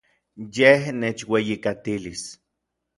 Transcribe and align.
Yej 0.55 0.83
nechueyijkatilis. 0.99 2.23